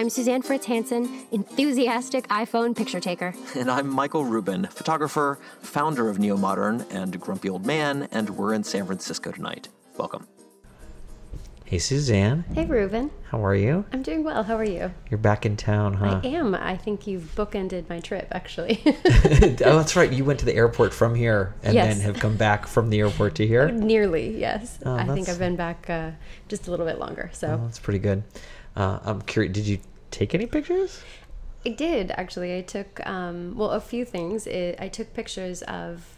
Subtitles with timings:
[0.00, 3.34] I'm Suzanne Fritz Hansen, enthusiastic iPhone picture taker.
[3.54, 8.54] And I'm Michael Rubin, photographer, founder of Neo Modern, and grumpy old man, and we're
[8.54, 9.68] in San Francisco tonight.
[9.98, 10.26] Welcome.
[11.66, 13.10] Hey Suzanne, Hey, Rubin.
[13.28, 13.84] how are you?
[13.92, 14.42] I'm doing well.
[14.42, 14.90] How are you?
[15.10, 16.22] You're back in town, huh?
[16.24, 16.54] I am.
[16.54, 18.80] I think you've bookended my trip, actually.
[18.86, 18.96] oh,
[19.76, 20.10] that's right.
[20.10, 21.98] You went to the airport from here and Yes.
[21.98, 23.70] then have come back from the airport to here.
[23.70, 24.78] Nearly, yes.
[24.82, 26.12] Oh, I think I've been back uh,
[26.48, 27.28] just a little bit longer.
[27.34, 28.22] So Oh, that's pretty good.
[28.74, 29.52] Uh, I'm curious.
[29.52, 29.78] Did you
[30.10, 31.02] take any pictures?
[31.64, 32.56] I did actually.
[32.56, 34.46] I took um, well a few things.
[34.46, 36.16] It, I took pictures of.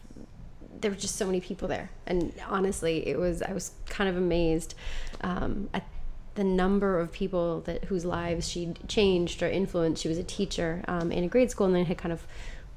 [0.80, 4.16] There were just so many people there, and honestly, it was I was kind of
[4.16, 4.74] amazed
[5.20, 5.86] um, at
[6.34, 10.02] the number of people that whose lives she changed or influenced.
[10.02, 12.26] She was a teacher um, in a grade school, and then had kind of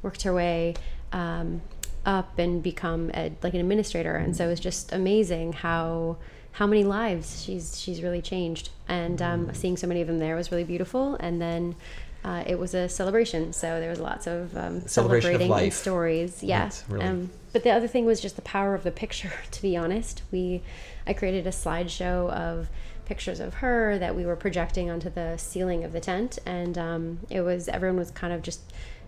[0.02, 0.76] worked her way
[1.12, 1.62] um,
[2.06, 4.16] up and become a, like an administrator.
[4.16, 6.18] And so it was just amazing how
[6.56, 8.70] how many lives she's she's really changed.
[8.88, 11.16] And um, seeing so many of them there was really beautiful.
[11.20, 11.76] And then.
[12.24, 15.74] Uh, it was a celebration, so there was lots of um, Celebration of celebrating life.
[15.76, 16.42] stories.
[16.42, 19.32] Yeah, really- um, but the other thing was just the power of the picture.
[19.52, 20.64] To be honest, we
[21.06, 22.68] I created a slideshow of
[23.06, 27.20] pictures of her that we were projecting onto the ceiling of the tent, and um,
[27.30, 28.62] it was everyone was kind of just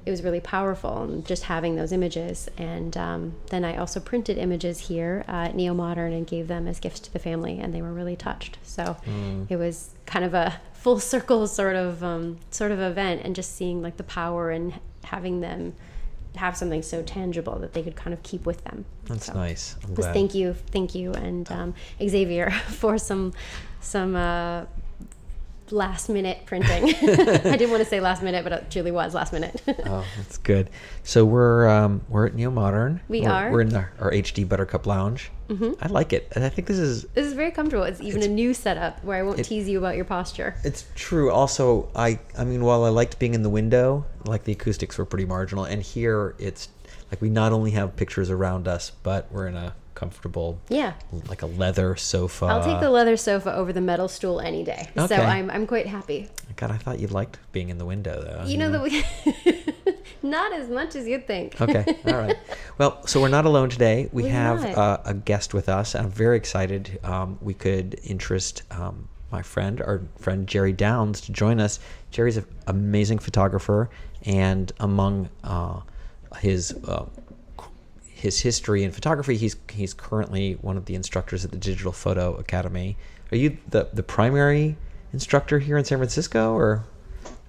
[0.07, 2.47] it was really powerful and just having those images.
[2.57, 6.67] And um, then I also printed images here uh, at Neo Modern and gave them
[6.67, 8.57] as gifts to the family, and they were really touched.
[8.63, 9.45] So Mm.
[9.49, 13.55] it was kind of a full circle sort of um, sort of event, and just
[13.55, 15.73] seeing like the power and having them
[16.35, 18.85] have something so tangible that they could kind of keep with them.
[19.05, 19.75] That's So, nice.
[19.83, 20.13] I'm glad.
[20.13, 23.33] thank you, thank you, and um, Xavier for some
[23.81, 24.65] some uh,
[25.71, 26.85] last minute printing.
[27.09, 29.61] I didn't want to say last minute, but it truly was last minute.
[29.89, 30.69] Oh, that's good.
[31.03, 32.99] So we're um, we're at Neo Modern.
[33.07, 33.51] We We're- are.
[33.51, 35.31] We're in our, our HD Buttercup Lounge.
[35.49, 35.73] Mm-hmm.
[35.81, 37.83] I like it, and I think this is this is very comfortable.
[37.85, 40.55] It's even a new setup where I won't tease you about your posture.
[40.63, 41.31] It's true.
[41.31, 45.05] Also, I I mean, while I liked being in the window, like the acoustics were
[45.05, 46.67] pretty marginal, and here it's
[47.11, 50.93] like we not only have pictures around us, but we're in a comfortable, Yeah.
[51.27, 52.45] like a leather sofa.
[52.45, 54.87] I'll take the leather sofa over the metal stool any day.
[54.95, 55.07] Okay.
[55.07, 56.29] So I'm, I'm quite happy.
[56.55, 58.47] God, I thought you liked being in the window, though.
[58.47, 59.03] You know that we
[60.21, 61.59] not as much as you'd think.
[61.59, 62.37] Okay, all right.
[62.77, 64.07] Well, so we're not alone today.
[64.13, 65.95] We We're have uh, a guest with us.
[65.95, 66.99] I'm very excited.
[67.03, 71.79] Um, we could interest um, my friend, our friend Jerry Downs, to join us.
[72.11, 73.89] Jerry's an amazing photographer,
[74.25, 75.81] and among uh,
[76.39, 77.05] his uh,
[78.17, 82.35] his history in photography, he's he's currently one of the instructors at the Digital Photo
[82.35, 82.97] Academy.
[83.31, 84.75] Are you the the primary
[85.13, 86.83] instructor here in San Francisco, or?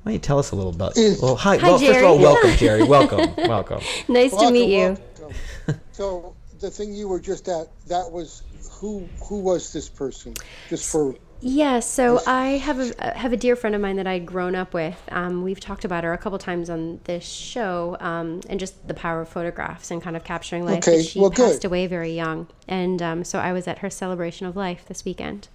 [0.02, 0.96] Why don't you tell us a little about?
[0.96, 1.56] Is- Well, hi.
[1.56, 2.82] Hi, well, first of all, welcome, Jerry.
[2.96, 3.80] Welcome, welcome.
[4.08, 4.96] Nice to meet you.
[5.18, 5.80] welcome.
[5.92, 9.08] So the thing you were just at, that was who?
[9.28, 10.34] Who was this person?
[10.68, 14.26] Just for Yeah, so I have a have a dear friend of mine that I'd
[14.26, 15.00] grown up with.
[15.12, 18.94] Um, we've talked about her a couple times on this show, um, and just the
[18.94, 20.78] power of photographs and kind of capturing life.
[20.78, 21.69] Okay, she well, passed good.
[21.69, 25.47] away very young, and um, so I was at her celebration of life this weekend.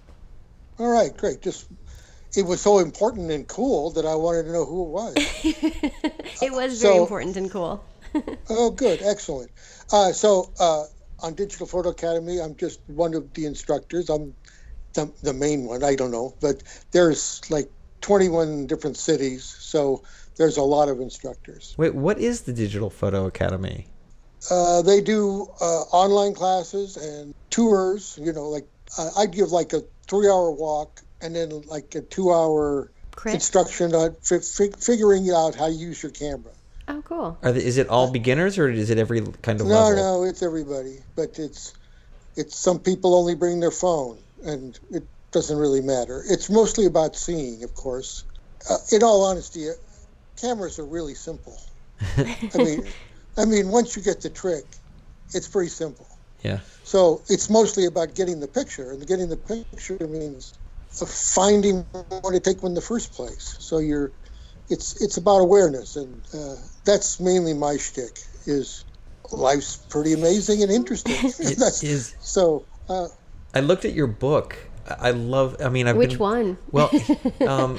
[0.78, 1.42] all right, great.
[1.42, 1.66] Just
[2.34, 5.14] it was so important and cool that I wanted to know who it was.
[6.42, 7.84] It was very So- important and cool.
[8.48, 9.50] oh, good, excellent.
[9.92, 10.84] Uh, so uh,
[11.20, 14.08] on Digital Photo Academy, I'm just one of the instructors.
[14.08, 14.34] I'm
[14.94, 15.84] the, the main one.
[15.84, 16.62] I don't know, but
[16.92, 20.02] there's like 21 different cities, so
[20.36, 21.74] there's a lot of instructors.
[21.78, 23.86] Wait, what is the Digital Photo Academy?
[24.50, 28.18] Uh, they do uh, online classes and tours.
[28.20, 28.66] You know, like
[28.98, 33.34] uh, I'd give like a three-hour walk and then like a two-hour Crit.
[33.34, 36.52] instruction on fi- fi- figuring out how to use your camera.
[36.86, 37.38] Oh, cool.
[37.42, 39.96] Are the, is it all beginners or is it every kind of No, level?
[39.96, 41.72] no, it's everybody, but it's
[42.36, 46.22] it's some people only bring their phone, and it doesn't really matter.
[46.28, 48.24] It's mostly about seeing, of course.
[48.70, 49.72] Uh, in all honesty, uh,
[50.40, 51.58] cameras are really simple.
[52.54, 52.84] I mean,
[53.36, 54.76] I mean, once you get the trick,
[55.32, 56.06] it's pretty simple.
[56.42, 56.60] Yeah.
[56.84, 60.52] So it's mostly about getting the picture, and getting the picture means
[61.00, 63.56] uh, finding what to take in the first place.
[63.58, 64.12] So you're,
[64.68, 68.18] it's it's about awareness, and uh, that's mainly my shtick.
[68.46, 68.84] Is
[69.32, 71.14] life's pretty amazing and interesting.
[71.40, 73.08] It that's, is- So uh,
[73.54, 74.56] I looked at your book.
[74.86, 75.56] I I love.
[75.60, 76.58] I mean, I've Which been, one?
[76.70, 76.90] Well,
[77.46, 77.78] um,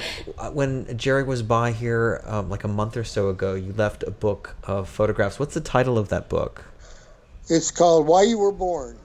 [0.52, 4.10] when Jerry was by here, um, like a month or so ago, you left a
[4.10, 5.38] book of photographs.
[5.38, 6.64] What's the title of that book?
[7.48, 8.98] It's called Why You Were Born.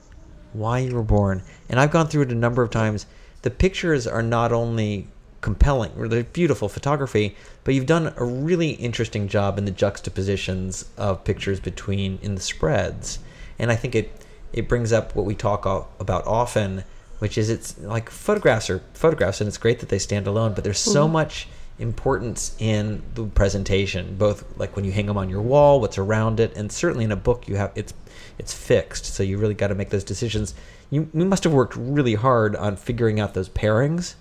[0.52, 1.42] Why You Were Born.
[1.68, 3.06] And I've gone through it a number of times.
[3.42, 5.06] The pictures are not only
[5.40, 11.24] compelling, they're beautiful photography, but you've done a really interesting job in the juxtapositions of
[11.24, 13.18] pictures between in the spreads.
[13.58, 14.12] And I think it
[14.52, 15.64] it brings up what we talk
[16.00, 16.84] about often,
[17.18, 20.64] which is it's like photographs are photographs, and it's great that they stand alone, but
[20.64, 21.12] there's so Mm-hmm.
[21.12, 25.98] much importance in the presentation, both like when you hang them on your wall, what's
[25.98, 27.94] around it, and certainly in a book you have it's
[28.38, 30.54] it's fixed, so you really got to make those decisions.
[30.90, 34.14] You, you must have worked really hard on figuring out those pairings.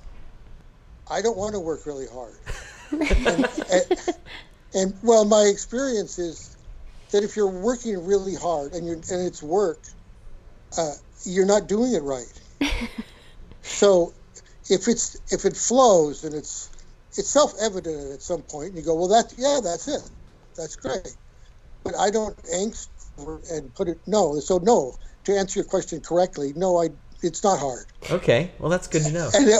[1.09, 2.35] I don't want to work really hard.
[2.91, 3.99] and, and,
[4.73, 6.55] and, well, my experience is
[7.11, 9.79] that if you're working really hard and you and it's work,
[10.77, 10.93] uh,
[11.25, 12.41] you're not doing it right.
[13.61, 14.13] so
[14.69, 16.69] if it's if it flows and it's
[17.17, 20.09] it's self-evident at some point, and you go, well, that yeah, that's it,
[20.55, 21.15] that's great.
[21.83, 22.87] But I don't angst
[23.51, 24.39] and put it no.
[24.39, 24.95] So no,
[25.25, 26.89] to answer your question correctly, no, I
[27.21, 27.85] it's not hard.
[28.09, 29.29] Okay, well that's good to know.
[29.33, 29.59] And it,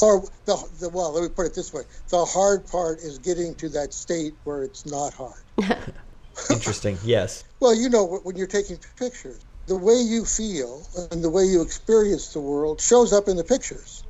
[0.00, 3.54] or the, the well, let me put it this way: the hard part is getting
[3.56, 5.42] to that state where it's not hard.
[6.50, 6.96] Interesting.
[7.04, 7.44] Yes.
[7.60, 11.62] Well, you know, when you're taking pictures, the way you feel and the way you
[11.62, 14.04] experience the world shows up in the pictures.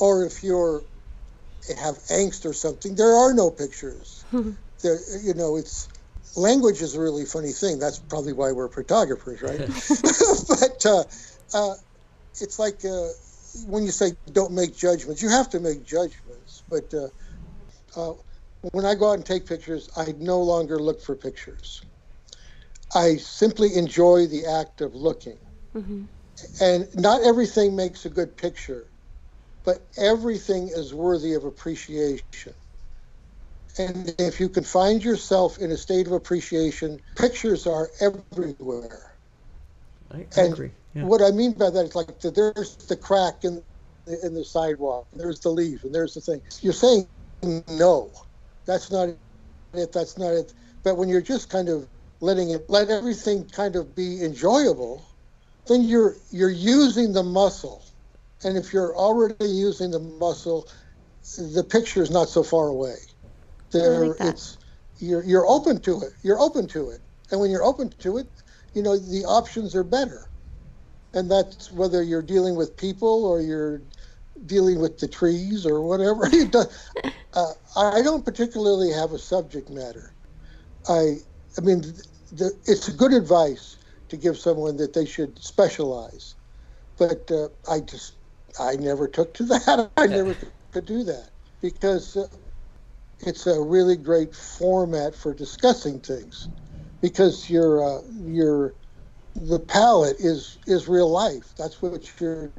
[0.00, 0.82] Or if you're
[1.78, 4.24] have angst or something, there are no pictures.
[4.82, 5.88] there, you know, it's
[6.36, 7.78] language is a really funny thing.
[7.78, 9.60] That's probably why we're photographers, right?
[10.48, 11.04] but uh,
[11.54, 11.74] uh,
[12.40, 13.08] it's like uh,
[13.66, 16.64] when you say don't make judgments, you have to make judgments.
[16.68, 17.08] But uh,
[18.00, 18.14] uh,
[18.72, 21.82] when I go out and take pictures, I no longer look for pictures.
[22.94, 25.38] I simply enjoy the act of looking.
[25.74, 26.04] Mm-hmm.
[26.60, 28.86] And not everything makes a good picture,
[29.64, 32.54] but everything is worthy of appreciation.
[33.78, 39.12] And if you can find yourself in a state of appreciation, pictures are everywhere.
[40.10, 40.72] I, I And agree.
[40.94, 41.04] Yeah.
[41.04, 43.62] what I mean by that is like the, there's the crack in
[44.24, 46.42] in the sidewalk, and there's the leaf, and there's the thing.
[46.60, 47.08] You're saying
[47.68, 48.10] no,
[48.66, 49.10] that's not
[49.74, 49.92] it.
[49.92, 50.52] That's not it.
[50.84, 51.88] But when you're just kind of
[52.22, 55.04] letting it, let everything kind of be enjoyable,
[55.66, 57.84] then you're you're using the muscle,
[58.44, 60.66] and if you're already using the muscle,
[61.36, 62.96] the picture is not so far away.
[63.72, 64.56] There, like it's
[64.98, 66.12] you're you're open to it.
[66.22, 68.28] You're open to it, and when you're open to it,
[68.72, 70.28] you know the options are better
[71.14, 73.82] and that's whether you're dealing with people or you're
[74.46, 76.30] dealing with the trees or whatever.
[77.34, 80.12] Uh, I don't particularly have a subject matter.
[80.86, 81.16] I,
[81.56, 81.82] I mean,
[82.32, 83.76] the, it's good advice
[84.08, 86.34] to give someone that they should specialize,
[86.98, 88.14] but uh, I just,
[88.60, 89.90] I never took to that.
[89.96, 90.36] I never
[90.72, 91.30] could do that
[91.60, 92.26] because uh,
[93.20, 96.48] it's a really great format for discussing things,
[97.00, 98.74] because you're, uh, you're
[99.34, 101.54] the palette is is real life.
[101.56, 102.52] That's what you're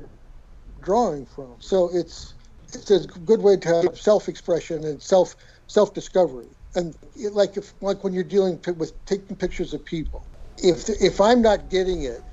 [0.81, 1.58] drawing from.
[1.60, 2.34] So it's
[2.74, 5.36] it's a good way to have self-expression and self
[5.68, 6.50] self-discovery.
[6.75, 11.22] And it, like if like when you're dealing with taking pictures of people, if if
[11.22, 12.25] I'm not getting it,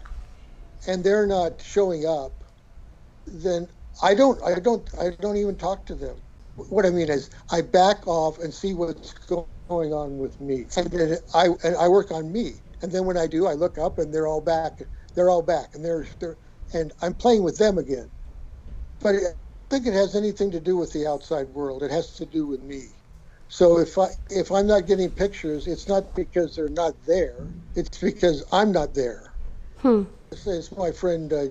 [0.87, 2.44] and they're not showing up,
[3.26, 3.69] then
[4.02, 6.22] I don't I don't I don't even talk to them.
[6.56, 9.48] What I mean is I back off and see what's going
[9.92, 12.62] on with me, and then I and I work on me.
[12.82, 14.81] And then when I do, I look up and they're all back.
[15.16, 16.38] They're all back, and they're they're
[16.75, 18.11] and I'm playing with them again.
[19.00, 19.20] But I
[19.70, 21.82] think it has anything to do with the outside world.
[21.85, 23.00] It has to do with me.
[23.50, 27.49] So if I if I'm not getting pictures, it's not because they're not there.
[27.75, 29.33] It's because I'm not there.
[30.30, 31.47] It's, it's my friend uh,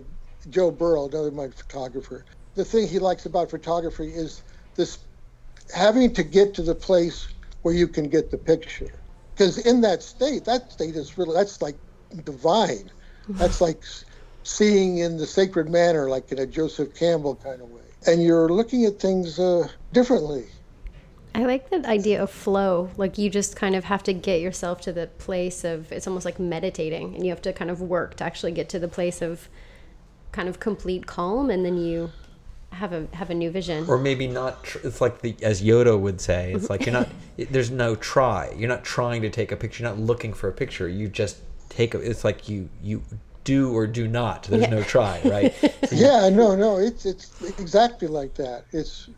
[0.49, 2.25] Joe Burrow, another my photographer.
[2.55, 4.43] The thing he likes about photography is
[4.75, 4.99] this
[5.75, 7.27] having to get to the place
[7.63, 9.01] where you can get the picture.
[9.33, 11.77] Because in that state, that state is really that's like
[12.23, 12.89] divine.
[13.27, 13.83] That's like
[14.43, 17.81] seeing in the sacred manner, like in a Joseph Campbell kind of way.
[18.07, 20.45] And you're looking at things uh, differently.
[21.39, 22.89] I like that idea of flow.
[22.97, 26.25] Like you just kind of have to get yourself to the place of it's almost
[26.25, 29.21] like meditating and you have to kind of work to actually get to the place
[29.21, 29.47] of
[30.33, 32.11] kind of complete calm and then you
[32.71, 33.85] have a have a new vision.
[33.87, 37.09] or maybe not tr- it's like the as yoda would say it's like you're not
[37.37, 40.47] it, there's no try you're not trying to take a picture you're not looking for
[40.47, 41.37] a picture you just
[41.69, 43.01] take a it's like you you
[43.43, 45.55] do or do not there's no try right
[45.89, 48.65] So Yeah, no, no, it's it's exactly like that.
[48.71, 49.09] It's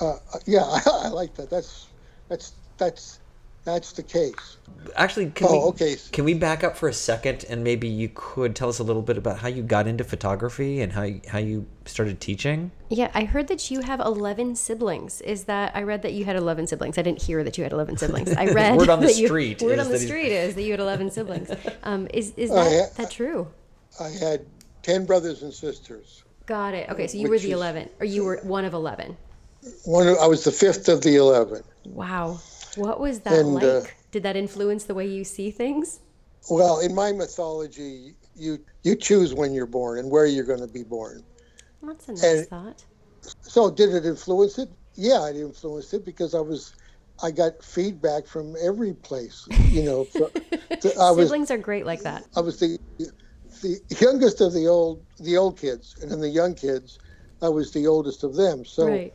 [0.00, 1.50] uh, yeah, I, I like that.
[1.50, 1.86] That's
[2.28, 3.20] that's that's
[3.64, 4.58] That's the case.
[4.94, 5.96] Actually, can Oh, we okay.
[6.12, 9.02] can we back up for a second and maybe you could tell us a little
[9.02, 12.70] bit about how you got into photography and how you, how you started teaching?
[12.90, 15.20] Yeah, I heard that you have 11 siblings.
[15.22, 16.96] Is that I read that you had 11 siblings.
[16.96, 18.32] I didn't hear that you had 11 siblings.
[18.32, 20.54] I read Word on the that you- street Word is on the that street is
[20.54, 21.50] that you had 11 siblings.
[21.82, 22.86] Um, is is that yeah.
[22.96, 23.48] that true?
[23.98, 24.46] I had
[24.82, 26.22] 10 brothers and sisters.
[26.46, 26.88] Got it.
[26.90, 29.16] Okay, so you were the is- 11 or you were one of 11.
[29.84, 31.62] One, I was the fifth of the 11.
[31.86, 32.40] Wow.
[32.76, 33.64] What was that And, like?
[33.64, 36.00] uh, Did that influence the way you see things?
[36.50, 40.72] Well, in my mythology, you you choose when you're born and where you're going to
[40.72, 41.24] be born.
[41.82, 42.84] That's a nice and- thought.
[43.40, 44.68] So, did it influence it?
[44.94, 46.74] Yeah, it influenced it because I was,
[47.22, 49.48] I got feedback from every place.
[49.70, 50.06] You know,
[51.00, 52.24] I was Siblings are great like that.
[52.36, 52.78] I was the
[53.62, 56.98] the youngest of the old the old kids, and then the young kids,
[57.42, 58.64] I was the oldest of them.
[58.64, 59.14] So, right.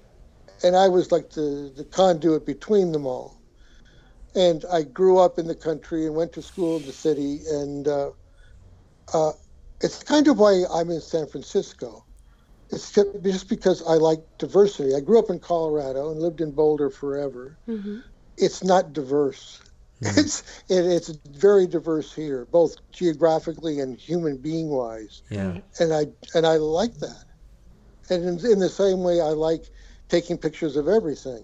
[0.63, 3.41] And I was like the the conduit between them all.
[4.35, 7.87] And I grew up in the country and went to school in the city, and
[7.87, 8.11] uh,
[9.13, 9.31] uh,
[9.81, 12.05] it's kind of why I'm in San Francisco.
[12.71, 14.95] It's just because I like diversity.
[14.95, 17.59] I grew up in Colorado and lived in Boulder forever.
[18.37, 19.61] It's not diverse.
[20.17, 25.59] It's it, it's very diverse here, both geographically and human being wise Yeah.
[25.79, 27.25] and I and I like that.
[28.09, 29.65] And in, in the same way, I like
[30.11, 31.43] taking pictures of everything.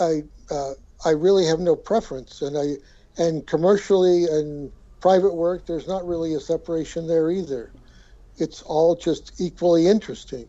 [0.00, 0.72] I uh,
[1.04, 6.34] I really have no preference, and I and commercially and private work, there's not really
[6.34, 7.70] a separation there either.
[8.38, 10.48] It's all just equally interesting.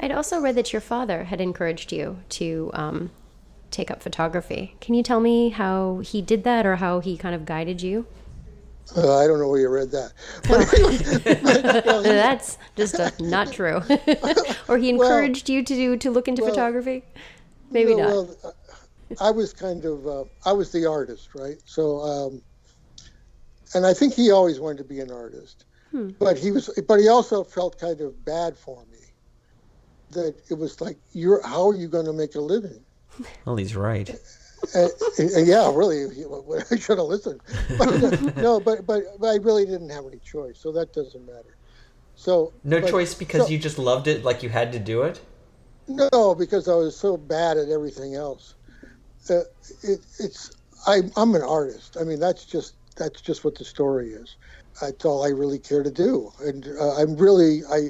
[0.00, 3.10] I'd also read that your father had encouraged you to um,
[3.70, 4.74] take up photography.
[4.80, 8.06] Can you tell me how he did that or how he kind of guided you?
[8.96, 10.12] Uh, I don't know where you read that.
[12.02, 13.80] That's just uh, not true.
[14.68, 17.04] or he encouraged you to do to look into photography?
[17.70, 18.08] Maybe No, not.
[18.08, 18.50] Well, uh,
[19.20, 21.56] I was kind of uh, I was the artist, right?
[21.64, 22.42] So, um,
[23.74, 25.64] and I think he always wanted to be an artist,
[26.18, 28.98] but he was, but he also felt kind of bad for me.
[30.10, 32.84] That it was like, you're how are you going to make a living?
[33.44, 34.14] Well, he's right.
[34.74, 36.04] And, and yeah, really,
[36.70, 37.40] I should have listened.
[37.78, 41.26] But, uh, no, but, but but I really didn't have any choice, so that doesn't
[41.26, 41.56] matter.
[42.14, 45.02] So No but- choice because so- you just loved it, like you had to do
[45.02, 45.20] it.
[45.88, 48.54] No, because I was so bad at everything else.
[49.28, 49.40] Uh,
[49.82, 50.52] it, it's
[50.86, 51.96] I, I'm an artist.
[52.00, 54.36] I mean, that's just that's just what the story is.
[54.80, 57.88] That's all I really care to do, and uh, I'm really I.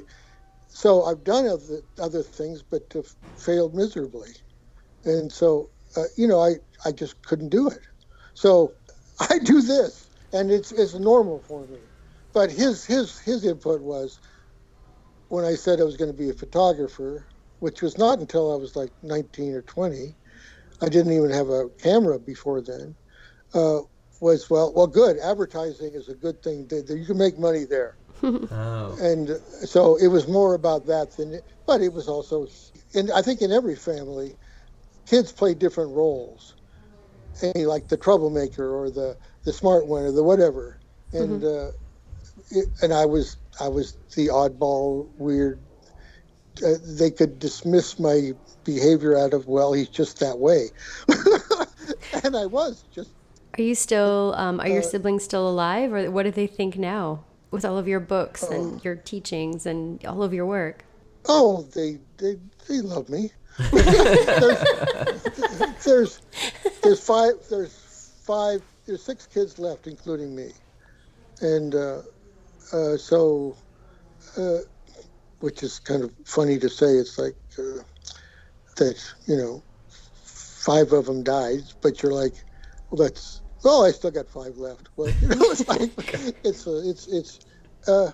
[0.69, 3.03] So I've done other other things, but uh,
[3.37, 4.31] failed miserably,
[5.05, 7.81] and so uh, you know I I just couldn't do it.
[8.35, 8.75] So
[9.21, 11.81] I do this, and it's it's normal for me.
[12.33, 14.19] But his his his input was
[15.29, 17.27] when I said I was going to be a photographer,
[17.61, 20.17] which was not until I was like 19 or 20.
[20.83, 22.97] I didn't even have a camera before then.
[23.55, 23.81] Uh,
[24.21, 25.19] was well, well, good.
[25.19, 26.69] Advertising is a good thing.
[26.69, 28.97] Th- th- You can make money there, Oh.
[29.01, 29.35] and uh,
[29.65, 31.41] so it was more about that than.
[31.67, 32.47] But it was also,
[32.95, 34.37] and I think in every family,
[35.07, 36.55] kids play different roles.
[37.43, 40.79] And like the troublemaker or the the smart one or the whatever,
[41.13, 41.71] and uh,
[42.51, 45.59] it, and I was I was the oddball, weird
[46.65, 48.33] uh, they could dismiss my
[48.65, 50.69] behavior out of well he's just that way
[52.25, 53.11] and i was just
[53.59, 56.79] Are you still, um, are Uh, your siblings still alive or what do they think
[56.79, 58.53] now with all of your books Oh.
[58.53, 60.85] and your teachings and all of your work?
[61.27, 62.37] oh they they,
[62.69, 64.65] they love me there's,
[65.85, 66.23] there's
[66.83, 70.51] there's five there's five there's six kids left including me.
[71.41, 72.03] And uh,
[72.73, 73.57] uh, so
[74.37, 74.59] uh,
[75.41, 77.83] which is kind of funny to say it's like uh,
[78.77, 79.63] that you know
[80.25, 82.35] five of them died but you're like
[82.91, 84.89] well that's well i still got five left.
[84.97, 85.91] Well you know it's like
[86.45, 87.41] it's uh, it's it's
[87.89, 88.13] uh,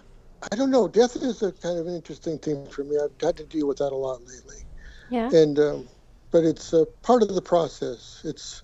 [0.50, 0.88] i don't know.
[0.88, 2.96] Death is a kind of an interesting thing for me.
[2.96, 4.64] I've had to deal with that a lot lately
[5.08, 5.32] Yeah.
[5.32, 5.88] and um,
[6.32, 8.20] but it's a part of the process.
[8.24, 8.62] It's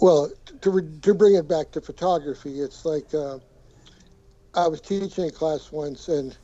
[0.00, 0.30] well
[0.62, 2.60] to re- to bring it back to photography.
[2.60, 3.38] It's like uh,
[4.54, 6.38] I was teaching a class once, and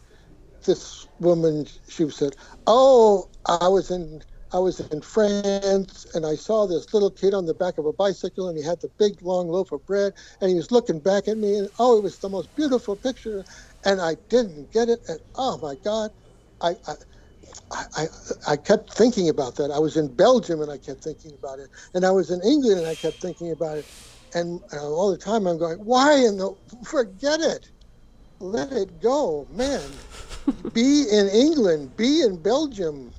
[0.67, 2.35] this woman she said,
[2.67, 4.23] "Oh, I was in."
[4.53, 7.93] I was in France and I saw this little kid on the back of a
[7.93, 11.29] bicycle and he had the big long loaf of bread and he was looking back
[11.29, 13.45] at me and oh, it was the most beautiful picture
[13.85, 16.13] and I didn't get it and oh my God,
[16.63, 16.95] I, I
[17.73, 18.07] I, I,
[18.49, 19.71] I kept thinking about that.
[19.71, 21.71] I was in Belgium and I kept thinking about it.
[21.95, 23.87] And I was in England and I kept thinking about it.
[24.35, 26.55] And uh, all the time I'm going, why in the,
[26.85, 27.71] forget it.
[28.41, 29.47] Let it go.
[29.51, 30.03] Man,
[30.73, 33.13] be in England, be in Belgium.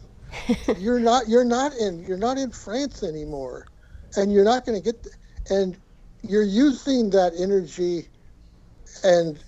[0.77, 3.67] You're not, you're not in, you're not in France anymore.
[4.15, 5.05] And you're not going to get,
[5.49, 5.79] and
[6.23, 8.09] you're using that energy
[9.03, 9.43] and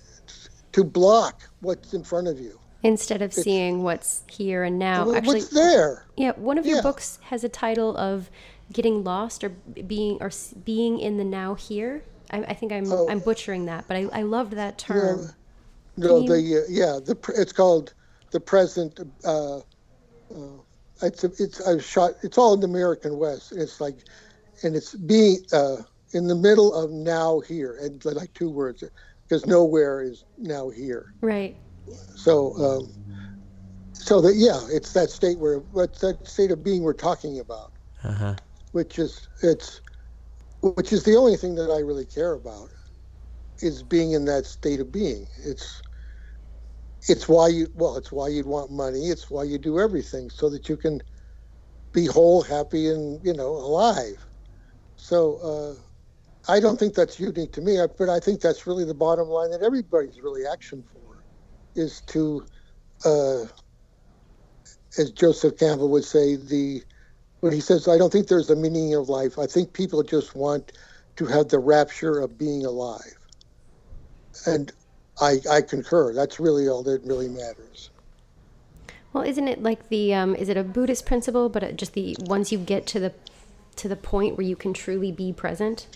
[0.72, 5.06] to block what's in front of you instead of seeing what's here and now.
[5.06, 6.82] Well, Actually, what's there yeah, one of your Yeah.
[6.82, 8.30] books has a title of
[8.72, 10.30] "Getting Lost" or being or
[10.64, 12.02] being in the now here.
[12.30, 13.08] I, I think I'm Oh.
[13.08, 15.30] I'm butchering that, but I, I loved that term.
[15.96, 17.94] no you- the uh, yeah the it's called
[18.32, 19.62] the present uh, uh,
[21.02, 23.98] it's a, it's a shot it's all in the american west it's like
[24.62, 25.76] and it's being uh,
[26.12, 28.82] in the middle of now here and like two words
[29.28, 31.56] because nowhere is now here Right.
[32.16, 32.94] So, um,
[33.92, 37.72] so that yeah, it's that state where what's that state of being we're talking about,
[38.04, 38.36] Uh huh.
[38.72, 39.80] which is it's,
[40.62, 42.70] which is the only thing that I really care about,
[43.60, 45.26] is being in that state of being.
[45.44, 45.82] It's,
[47.08, 49.08] it's why you well, it's why you'd want money.
[49.10, 51.00] It's why you do everything so that you can
[51.92, 54.26] be whole, happy, and you know alive.
[54.96, 55.38] So.
[55.38, 55.82] Uh,
[56.48, 59.50] I don't think that's unique to me, but I think that's really the bottom line
[59.52, 61.03] that everybody's really action for
[61.74, 62.44] is to,
[63.04, 63.44] uh,
[64.98, 66.82] as Joseph Campbell would say, the
[67.40, 69.38] when he says, "I don't think there's a meaning of life.
[69.38, 70.72] I think people just want
[71.16, 73.18] to have the rapture of being alive,"
[74.46, 74.72] and
[75.20, 76.12] I, I concur.
[76.12, 77.90] That's really all that really matters.
[79.12, 82.50] Well, isn't it like the um, is it a Buddhist principle, but just the once
[82.50, 83.12] you get to the
[83.76, 85.86] to the point where you can truly be present,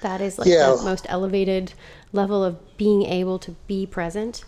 [0.00, 0.74] that is like Yeah.
[0.74, 1.72] the most elevated
[2.12, 4.44] level of being able to be present.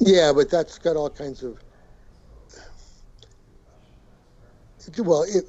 [0.00, 1.58] Yeah, but that's got all kinds of.
[4.98, 5.44] Well, it,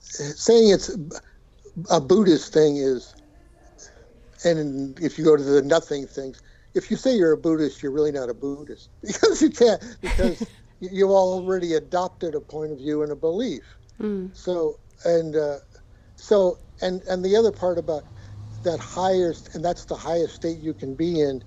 [0.00, 0.96] saying it's
[1.90, 3.14] a Buddhist thing is,
[4.44, 6.40] and if you go to the nothing things,
[6.74, 10.44] if you say you're a Buddhist, you're really not a Buddhist because you can't because
[10.80, 13.64] you've already adopted a point of view and a belief.
[14.32, 15.58] So and uh,
[16.16, 18.04] so and and the other part about
[18.64, 21.42] that highest and that's the highest state you can be in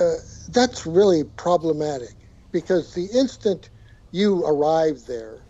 [0.00, 0.14] uh,
[0.48, 2.14] that's really problematic
[2.52, 3.70] because the instant
[4.12, 5.40] you arrive there,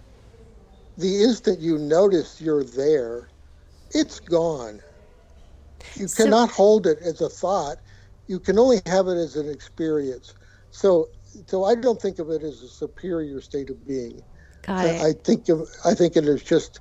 [0.96, 3.28] the instant you notice you're there,
[3.90, 4.80] it's gone.
[5.94, 7.78] You So- cannot hold it as a thought.
[8.26, 10.34] You can only have it as an experience.
[10.70, 11.08] So,
[11.46, 14.20] so I don't think of it as a superior state of being.
[14.62, 15.00] Got it.
[15.00, 16.80] I think of, I think it is just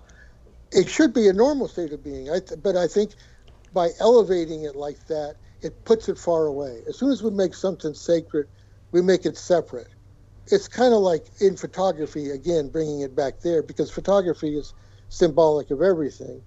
[0.71, 2.29] it should be a normal state of being.
[2.29, 3.11] I th- but I think
[3.73, 5.35] by elevating it like that,
[5.65, 6.83] it puts it far away.
[6.87, 8.47] As soon as we make something sacred,
[8.91, 9.87] we make it separate.
[10.51, 14.75] It's kind of like in photography again, bringing it back there because photography is
[15.09, 16.43] symbolic of everything.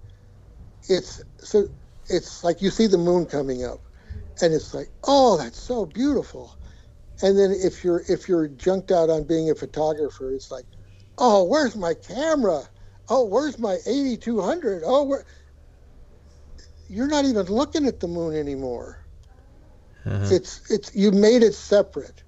[0.87, 1.67] It's so
[2.09, 3.81] it's like you see the moon coming up,
[4.41, 6.55] and it's like, oh, that's so beautiful.
[7.21, 10.65] And then if you're if you're junked out on being a photographer, it's like,
[11.17, 12.61] oh, where's my camera?
[13.09, 14.83] Oh, where's my 8200?
[14.85, 15.25] Oh, where?
[16.87, 18.98] You're not even looking at the moon anymore.
[20.05, 22.23] It's it's you made it separate,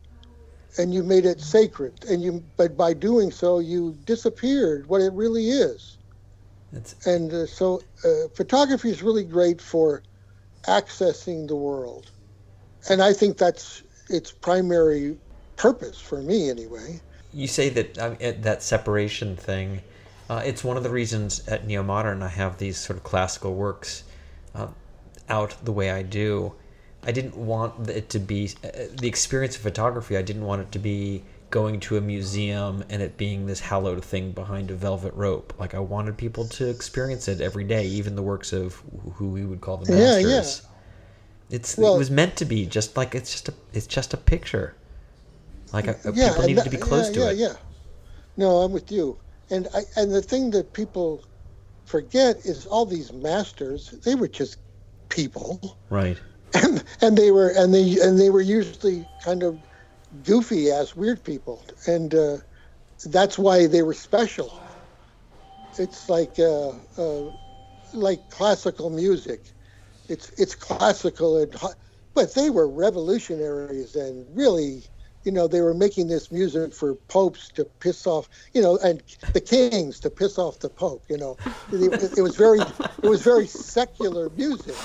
[0.78, 5.14] and you made it sacred, and you but by doing so you disappeared what it
[5.14, 5.98] really is.
[7.06, 10.04] And uh, so uh, photography is really great for
[10.68, 12.12] accessing the world,
[12.90, 15.18] and I think that's its primary
[15.56, 17.00] purpose for me anyway.
[17.34, 19.82] you say that um, that separation thing.
[20.30, 23.54] Uh, it's one of the reasons at Neo Modern I have these sort of classical
[23.54, 24.04] works
[24.56, 24.68] uh,
[25.28, 26.54] out the way I do.
[27.04, 30.18] I didn't want it to be uh, the experience of photography.
[30.18, 34.04] I didn't want it to be going to a museum and it being this hallowed
[34.04, 35.54] thing behind a velvet rope.
[35.60, 38.82] Like I wanted people to experience it every day, even the works of
[39.16, 40.24] who we would call the masters.
[40.24, 40.38] yeah.
[40.38, 41.56] yeah.
[41.56, 44.18] It's Well- it was meant to be just like it's just a it's just a
[44.18, 44.76] picture.
[45.74, 47.38] Like uh, yeah, people needed to be close yeah, to yeah, it.
[47.38, 47.54] Yeah,
[48.38, 49.18] No, I'm with you.
[49.50, 51.24] And I and the thing that people
[51.86, 53.90] forget is all these masters.
[54.06, 54.58] They were just
[55.10, 56.18] people, Right.
[56.54, 59.60] And and they were and they and they were usually kind of
[60.24, 62.38] goofy ass weird people, and uh,
[63.06, 64.52] that's why they were special.
[65.78, 67.32] It's like uh, uh,
[67.94, 69.42] like classical music.
[70.10, 71.56] It's it's classical and
[72.14, 74.84] but they were revolutionaries and really
[75.24, 79.02] you know they were making this music for popes to piss off you know and
[79.34, 81.38] the kings to piss off the pope you know
[81.72, 84.76] it, it was very it was very secular music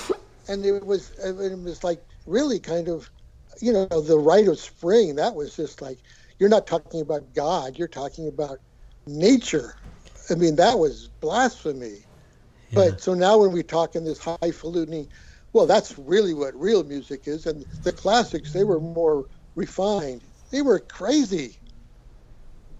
[0.47, 3.09] and it was it was like really kind of
[3.61, 5.99] you know the rite of spring that was just like
[6.39, 8.59] you're not talking about god you're talking about
[9.07, 9.75] nature
[10.29, 12.07] i mean that was blasphemy
[12.73, 15.07] but so now when we talk in this highfalutin,
[15.53, 17.45] well, that's really what real music is.
[17.45, 20.21] And the classics, they were more refined.
[20.51, 21.57] They were crazy.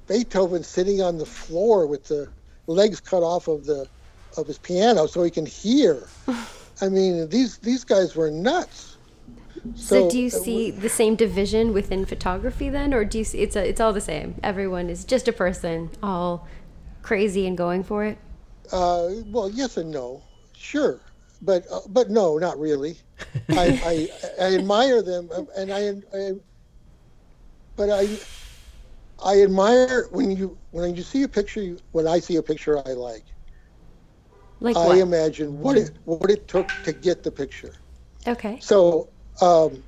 [0.07, 2.31] Beethoven sitting on the floor with the
[2.67, 3.87] legs cut off of the
[4.37, 6.09] of his piano so he can hear.
[6.81, 8.97] I mean, these these guys were nuts.
[9.75, 13.39] So, do you uh, see the same division within photography then, or do you see
[13.39, 14.35] it's a, it's all the same?
[14.43, 16.47] Everyone is just a person, all
[17.01, 18.17] crazy and going for it.
[18.71, 20.23] Uh, well, yes and no,
[20.55, 21.01] sure,
[21.41, 22.99] but uh, but no, not really.
[23.55, 24.09] I, I
[24.41, 26.31] I admire them, uh, and I, I
[27.75, 28.07] but I
[29.23, 31.61] I admire when you when you see a picture.
[31.61, 33.25] you- When I see a picture I like,
[34.59, 34.97] Like I what?
[34.97, 37.75] imagine what it what it took to get the picture.
[38.27, 38.59] okay.
[38.61, 39.09] So,
[39.41, 39.83] um,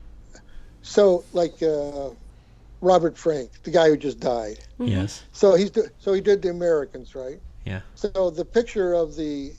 [0.81, 2.11] so like uh,
[2.81, 4.59] Robert Frank, the guy who just died.
[4.77, 5.23] Yes.
[5.31, 7.39] So he's do- so he did the Americans, right?
[7.65, 7.81] Yeah.
[7.95, 9.53] So the picture of the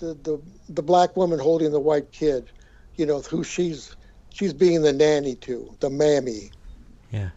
[0.00, 2.50] the the, the black woman holding the white kid,
[2.96, 3.96] you know, who she's
[4.30, 6.50] she's being the nanny to, the mammy.
[7.10, 7.30] Yeah.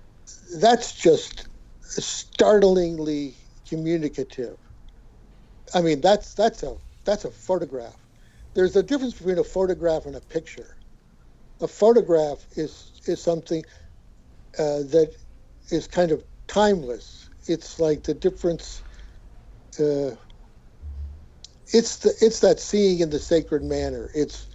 [0.60, 1.48] That's just
[1.82, 3.36] startlingly
[3.68, 4.58] communicative.
[5.74, 7.96] I mean, that's that's a that's a photograph.
[8.56, 10.78] There's a difference between a photograph and a picture.
[11.62, 13.64] A photograph is is something
[14.58, 15.12] uh, that
[15.72, 17.30] is kind of timeless.
[17.48, 18.84] It's like the difference.
[19.80, 20.12] Uh,
[21.74, 24.10] it's the it's that seeing in the sacred manner.
[24.14, 24.48] It's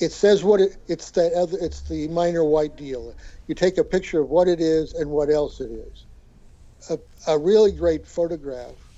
[0.00, 3.14] it says what it it's that other it's the Minor White deal.
[3.46, 6.06] You take a picture of what it is and what else it is.
[6.88, 6.98] A,
[7.32, 8.89] a really great photograph.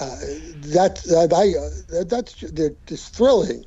[0.00, 0.16] Uh,
[0.56, 3.64] that that I uh, that's they're just thrilling.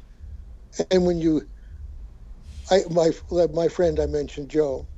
[0.91, 1.43] And when you,
[2.71, 3.11] I my
[3.53, 4.89] my friend I mentioned Joe,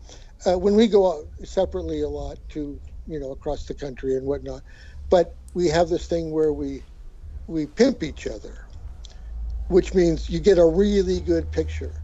[0.47, 4.27] uh, when we go out separately a lot to you know across the country and
[4.27, 4.63] whatnot,
[5.11, 6.85] but we have this thing where we
[7.47, 8.57] we pimp each other,
[9.69, 12.03] which means you get a really good picture,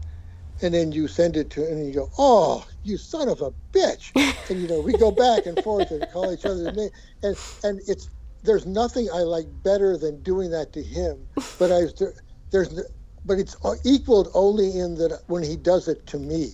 [0.62, 4.12] and then you send it to and you go, oh, you son of a bitch,
[4.50, 6.90] and you know we go back and forth and call each other name,
[7.22, 8.08] and and it's
[8.46, 11.18] there's nothing I like better than doing that to him,
[11.58, 12.14] but I there,
[12.50, 12.80] there's
[13.26, 16.50] but it's uh, equaled only in that uh, when he does it to me,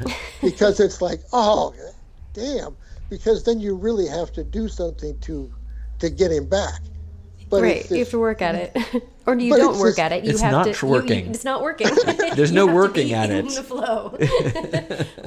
[0.42, 1.72] because it's like oh,
[2.34, 2.76] damn,
[3.08, 5.52] because then you really have to do something to
[6.00, 6.80] to get him back.
[7.48, 7.76] But right.
[7.76, 10.24] it's You have to work at it, or you don't work just- at it.
[10.24, 10.70] You It's have not to.
[10.86, 11.26] you- working.
[11.30, 11.88] it's not working.
[12.34, 13.54] There's no have to working be at in it.
[13.54, 14.16] the flow.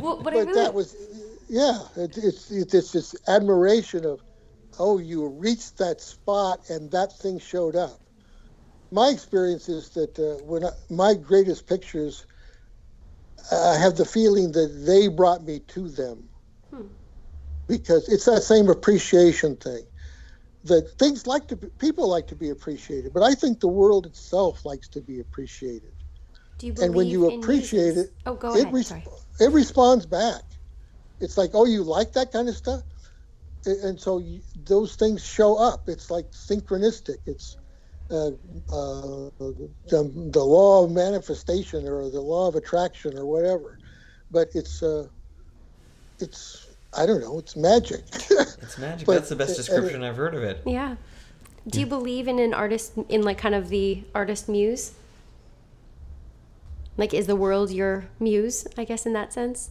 [0.04, 0.96] well, but, but really, that was
[1.48, 4.20] yeah it, it's it's it's this admiration of
[4.80, 8.00] oh you reached that spot and that thing showed up
[8.92, 12.26] my experience is that uh, when I, my greatest pictures
[13.52, 16.24] i have the feeling that they brought me to them
[17.68, 19.84] because it's that same appreciation thing
[20.64, 24.06] that things like to be, people like to be appreciated but i think the world
[24.06, 25.94] itself likes to be appreciated
[26.60, 28.08] do you and when you believe appreciate Jesus?
[28.08, 28.86] it, oh, go it, ahead.
[28.86, 29.04] Sorry.
[29.40, 30.42] it responds back.
[31.22, 32.82] It's like, oh, you like that kind of stuff,
[33.66, 35.88] and so you, those things show up.
[35.90, 37.18] It's like synchronistic.
[37.26, 37.58] It's
[38.10, 38.32] uh, uh,
[39.40, 43.78] the, the law of manifestation or the law of attraction or whatever.
[44.32, 45.08] But it's uh,
[46.20, 46.68] it's
[46.98, 47.38] I don't know.
[47.40, 48.04] It's magic.
[48.62, 49.06] It's magic.
[49.08, 50.62] But- That's the best and- description I've heard of it.
[50.66, 50.96] Yeah.
[51.68, 54.94] Do you believe in an artist in like kind of the artist muse?
[56.98, 59.70] Like is the world your muse, I guess in that sense?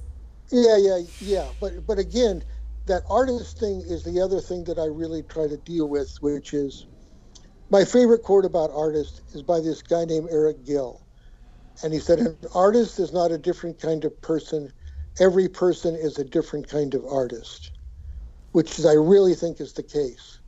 [0.51, 1.47] Yeah, yeah, yeah.
[1.61, 2.43] But but again,
[2.89, 6.55] that artist thing is the other thing that I really try to deal with, which
[6.55, 6.89] is
[7.71, 11.07] my favorite quote about artists is by this guy named Eric Gill.
[11.83, 14.73] And he said, An artist is not a different kind of person.
[15.21, 17.73] Every person is a different kind of artist,
[18.53, 20.41] which is, I really think is the case.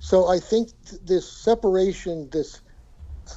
[0.00, 2.62] So I think th- this separation, this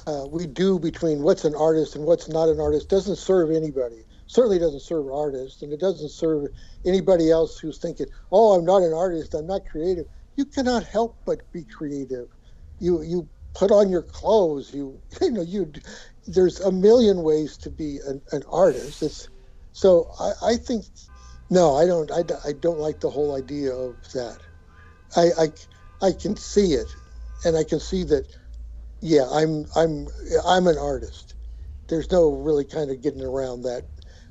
[0.06, 4.04] uh, we do between what's an artist and what's not an artist doesn't serve anybody.
[4.26, 6.48] Certainly doesn't serve artists, and it doesn't serve
[6.86, 9.34] anybody else who's thinking, "Oh, I'm not an artist.
[9.34, 12.28] I'm not creative." You cannot help but be creative.
[12.80, 14.72] You you put on your clothes.
[14.74, 15.72] You you know you.
[16.26, 19.02] There's a million ways to be an, an artist.
[19.02, 19.28] It's
[19.72, 20.86] so I, I think
[21.50, 22.10] no, I don't.
[22.10, 24.38] I, I don't like the whole idea of that.
[25.16, 25.48] I, I
[26.08, 26.88] I can see it,
[27.44, 28.26] and I can see that
[29.02, 30.08] yeah, I'm I'm
[30.46, 31.36] I'm an artist.
[31.88, 33.84] There's no really kind of getting around that.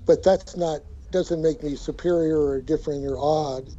[0.07, 3.69] But that's not doesn't make me superior or different or odd.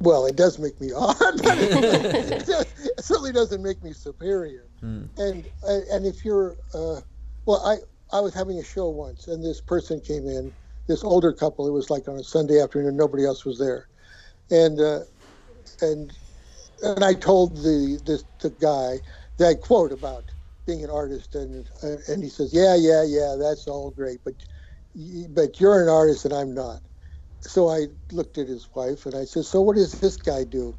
[0.00, 1.72] Well, it does make me odd, but it,
[2.48, 4.70] it certainly doesn't make me superior.
[5.18, 7.00] And and if you're uh,
[7.46, 7.78] well, I
[8.16, 10.52] I was having a show once, and this person came in,
[10.88, 11.66] this older couple.
[11.68, 13.88] It was like on a Sunday afternoon, nobody else was there,
[14.50, 15.00] and uh,
[15.82, 16.12] and
[16.82, 19.00] and I told the this the guy
[19.38, 20.30] that quote about
[20.66, 24.34] being an artist, and uh, and he says, yeah, yeah, yeah, that's all great, but
[24.38, 24.46] y-
[25.30, 26.80] but you're an artist and I'm not.
[27.40, 30.78] So I looked at his wife and I said, so what does this guy do?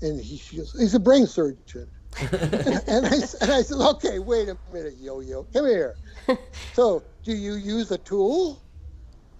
[0.00, 1.90] And he she goes, he's a brain surgeon.
[2.20, 5.96] and, I, and I said, okay, wait a minute, yo yo, come here.
[6.72, 8.64] so, do you use a tool?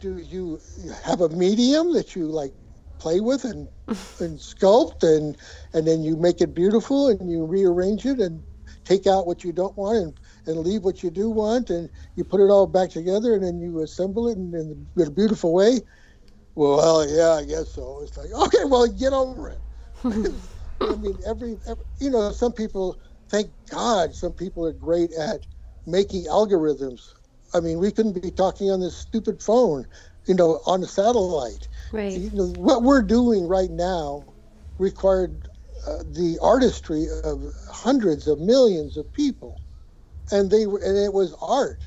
[0.00, 0.60] Do you
[1.04, 2.52] have a medium that you like
[2.98, 3.68] play with and
[4.20, 5.36] and sculpt and
[5.72, 8.42] and then you make it beautiful and you rearrange it and
[8.84, 12.24] take out what you don't want and and leave what you do want and you
[12.24, 14.54] put it all back together and then you assemble it in,
[14.96, 15.80] in a beautiful way?
[16.54, 18.00] Well yeah i guess so.
[18.02, 19.62] It's like okay well get over it.
[20.80, 22.98] I mean every, every you know some people
[23.30, 25.46] thank god some people are great at
[25.86, 27.02] making algorithms.
[27.54, 29.86] I mean we couldn't be talking on this stupid phone
[30.26, 31.68] you know on a satellite.
[31.92, 32.12] Right.
[32.12, 34.24] you know what we're doing right now
[34.78, 35.48] required
[35.86, 39.60] uh, the artistry of hundreds of millions of people
[40.32, 41.84] and they were and it was art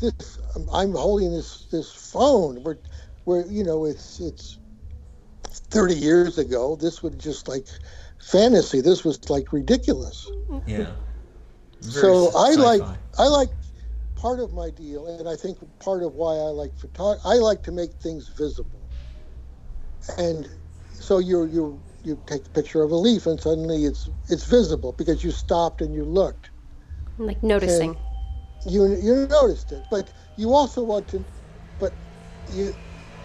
[0.00, 0.38] this
[0.72, 2.78] i'm holding this this phone where
[3.24, 4.58] where you know it's it's
[5.70, 7.66] 30 years ago this was just like
[8.20, 10.26] fantasy this was like ridiculous
[10.66, 10.86] Yeah.
[11.80, 12.82] so I like
[13.18, 13.50] I like
[14.16, 17.22] part of my deal, and I think part of why I like photography.
[17.24, 18.90] I like to make things visible,
[20.18, 20.48] and
[20.92, 24.92] so you you you take a picture of a leaf, and suddenly it's it's visible
[24.92, 26.50] because you stopped and you looked.
[27.18, 27.96] Like noticing.
[28.66, 31.26] You you noticed it, but you also want to,
[31.78, 31.98] but
[32.46, 32.72] you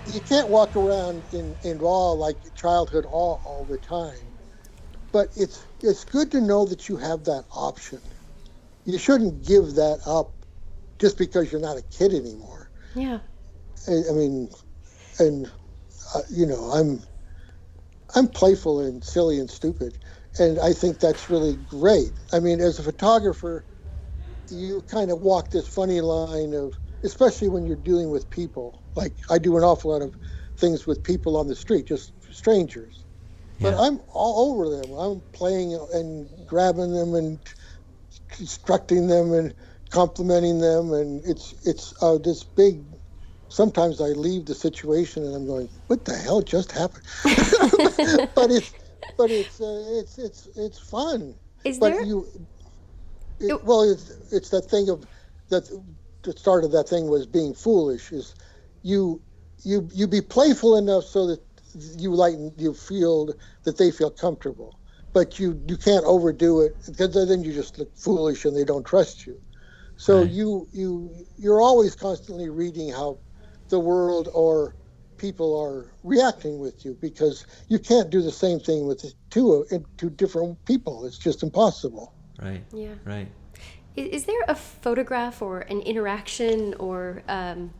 [0.06, 4.36] you can't walk around in in awe like childhood awe all the time.
[5.12, 8.02] But it's it's good to know that you have that option.
[8.86, 10.46] You shouldn't give that up
[11.00, 12.72] just because you're not a kid anymore.
[12.96, 13.20] yeah.
[13.88, 14.50] I, I mean,
[15.20, 15.52] and
[16.16, 17.04] uh, you know, I'm
[18.16, 19.98] I'm playful and silly and stupid,
[20.40, 22.14] and I think that's really great.
[22.32, 23.66] I mean, as a photographer,
[24.52, 28.82] you kind of walk this funny line of, especially when you're dealing with people.
[28.96, 30.16] Like I do an awful lot of
[30.58, 33.04] things with people on the street, just strangers.
[33.62, 34.94] But I'm all over them.
[34.94, 37.40] I'm playing and grabbing them and
[38.30, 39.54] constructing them and
[39.90, 42.84] complimenting them, and it's it's uh, this big.
[43.50, 47.04] Sometimes I leave the situation and I'm going, "What the hell just happened?"
[48.36, 48.74] but it's
[49.18, 51.36] but it's uh, it's it's it's fun.
[51.66, 52.28] Is but there- you?
[53.40, 55.06] It, well, it's it's that thing of
[55.50, 55.70] that.
[56.24, 58.12] The start of that thing was being foolish.
[58.12, 58.36] Is
[58.84, 59.24] you
[59.64, 61.42] you you be playful enough so that
[61.98, 63.34] you lighten you feel
[63.66, 64.80] that they feel comfortable,
[65.14, 68.86] but you you can't overdo it because then you just look foolish and they don't
[68.88, 69.40] trust you.
[69.98, 70.32] So Right.
[70.32, 73.22] you you you're always constantly reading how
[73.70, 74.76] the world or
[75.20, 79.66] people are reacting with you because you can't do the same thing with two
[79.98, 81.06] two different people.
[81.06, 82.14] It's just impossible.
[82.42, 82.64] Right.
[82.74, 82.94] Yeah.
[83.06, 83.28] Right.
[83.96, 87.74] Is, is there a photograph or an interaction or, um,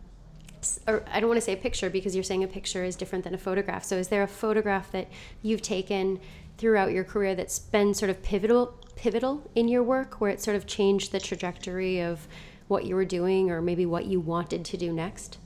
[0.88, 3.24] or I don't want to say a picture because you're saying a picture is different
[3.24, 3.84] than a photograph.
[3.84, 5.08] So is there a photograph that
[5.42, 6.20] you've taken
[6.58, 10.58] throughout your career that's been sort of pivotal pivotal in your work where it sort
[10.58, 12.28] of changed the trajectory of
[12.68, 15.38] what you were doing or maybe what you wanted to do next?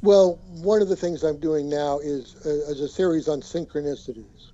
[0.00, 4.52] Well, one of the things I'm doing now is, uh, is a series on synchronicities,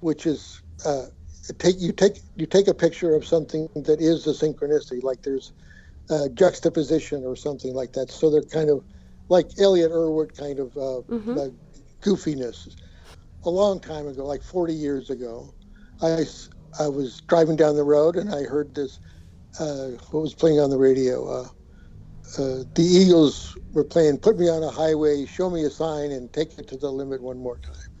[0.00, 1.06] which is uh,
[1.52, 5.52] take you take you take a picture of something that is a synchronicity, like there's
[6.10, 8.10] a juxtaposition or something like that.
[8.10, 8.84] So they're kind of
[9.28, 10.98] like Elliott Erwitt kind of uh,
[11.40, 11.48] uh,
[12.02, 12.68] goofiness.
[13.44, 15.54] A long time ago, like 40 years ago,
[16.00, 16.24] I,
[16.78, 18.98] I was driving down the road and I heard this.
[19.58, 21.26] Uh, what was playing on the radio?
[21.28, 21.48] Uh,
[22.38, 26.32] uh, the Eagles were playing "Put Me on a Highway, Show Me a Sign, and
[26.32, 27.93] Take It to the Limit One More Time."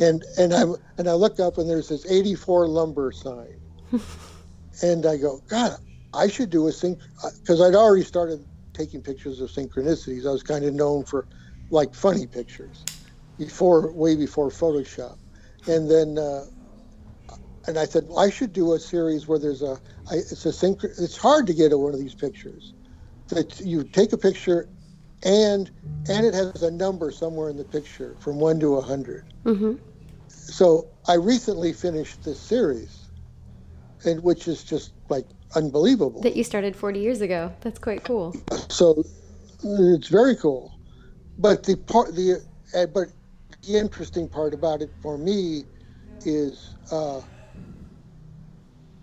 [0.00, 0.64] And and I
[0.98, 3.60] and I look up and there's this 84 lumber sign,
[4.82, 5.72] and I go, God,
[6.14, 7.00] I should do a sync
[7.40, 10.26] because I'd already started taking pictures of synchronicities.
[10.26, 11.26] I was kind of known for
[11.70, 12.86] like funny pictures
[13.38, 15.16] before, way before Photoshop,
[15.66, 16.18] and then.
[16.18, 16.44] Uh,
[17.66, 19.78] and I said, well, I should do a series where there's a,
[20.10, 20.84] I, it's a synch.
[20.84, 22.72] It's hard to get at one of these pictures
[23.28, 24.68] that you take a picture
[25.24, 25.70] and
[26.08, 29.74] and it has a number somewhere in the picture from 1 to a 100 Mm-hmm.
[30.28, 33.08] so i recently finished this series
[34.04, 35.26] and which is just like
[35.56, 37.52] unbelievable That you started 40 years ago.
[37.62, 38.36] That's quite cool.
[38.68, 39.02] so
[39.64, 40.72] it's very cool
[41.38, 43.08] but the part the uh, but
[43.66, 45.64] the interesting part about it for me
[46.24, 47.20] is uh,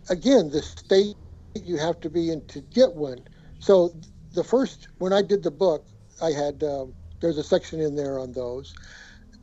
[0.09, 1.15] again the state
[1.55, 3.19] you have to be in to get one
[3.59, 3.93] so
[4.33, 5.85] the first when i did the book
[6.21, 8.73] i had um, there's a section in there on those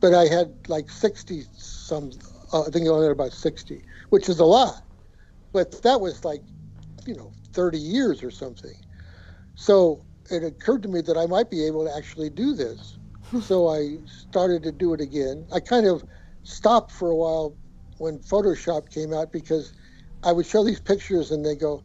[0.01, 2.11] but i had like 60 some
[2.53, 4.83] uh, i think i only had about 60 which is a lot
[5.53, 6.43] but that was like
[7.05, 8.73] you know 30 years or something
[9.55, 12.97] so it occurred to me that I might be able to actually do this.
[13.41, 15.45] so I started to do it again.
[15.51, 16.03] I kind of
[16.43, 17.57] stopped for a while
[17.97, 19.73] when Photoshop came out because
[20.23, 21.83] I would show these pictures and they go,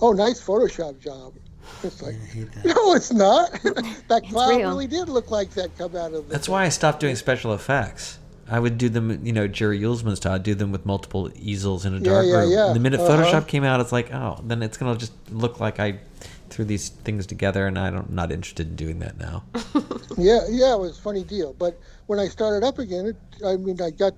[0.00, 1.34] "Oh, nice Photoshop job."
[1.82, 2.16] It's like,
[2.52, 2.64] that.
[2.64, 3.52] no, it's not.
[4.08, 4.68] that cloud real.
[4.70, 6.26] really did look like that come out of.
[6.26, 8.18] The That's why I stopped doing special effects.
[8.50, 10.32] I would do them, you know, Jerry Uelsmann style.
[10.34, 12.50] I'd do them with multiple easels in a dark yeah, room.
[12.50, 12.72] yeah.
[12.72, 13.22] The minute Uh-huh.
[13.22, 15.98] Photoshop came out, it's like, oh, then it's gonna just look like I
[16.48, 19.44] threw these things together, and I don't, I'm not interested in doing that now.
[20.16, 21.52] Yeah, yeah, it was a funny deal.
[21.52, 24.14] But when I started up again, it, I mean, I got,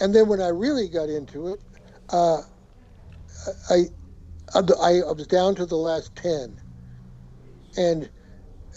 [0.00, 1.60] and then when I really got into it,
[2.08, 2.38] uh,
[3.70, 3.84] I,
[4.54, 4.60] I,
[5.12, 6.60] was down to the last ten,
[7.76, 8.08] and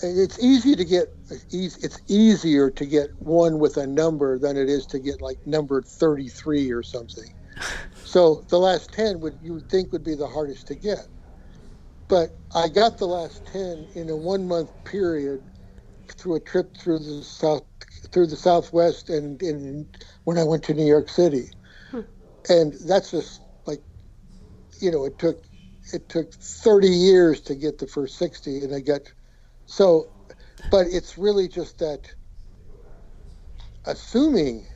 [0.02, 4.86] it's easy to get, it's easier to get one with a number than it is
[4.88, 7.34] to get like number thirty-three or something.
[8.04, 11.10] So the last ten would you would think would be the hardest to get,
[12.08, 15.44] but I got the last ten in a one-month period
[16.16, 17.64] through a trip through the south
[18.12, 19.86] through the southwest and, and
[20.24, 21.50] when I went to New York City.
[21.92, 22.02] Hmm.
[22.48, 23.82] And that's just like
[24.80, 25.44] you know, it took
[25.94, 29.02] it took 30 years to get the first 60 and I got
[29.66, 30.08] so
[30.72, 32.10] but it's really just that
[33.86, 34.68] assuming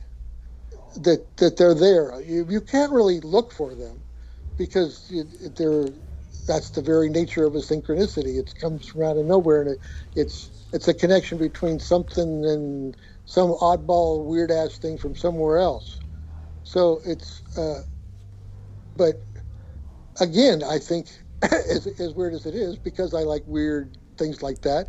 [0.96, 2.20] that that they're there.
[2.22, 4.02] You, you can't really look for them
[4.58, 5.12] because
[5.56, 5.88] they're
[6.48, 8.38] that's the very nature of a synchronicity.
[8.38, 9.78] It comes from out of nowhere, and it,
[10.14, 16.00] it's it's a connection between something and some oddball, weird ass thing from somewhere else.
[16.64, 17.80] So it's, uh,
[18.96, 19.16] but
[20.20, 21.08] again, I think
[21.42, 24.88] as, as weird as it is, because I like weird things like that,